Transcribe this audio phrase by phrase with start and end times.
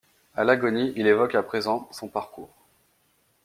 [0.33, 2.49] À l'agonie, il évoque, à présent, son parcours.